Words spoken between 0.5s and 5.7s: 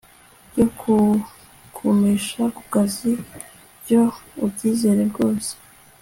byokukugumisha kukazi byo ubyizere rwose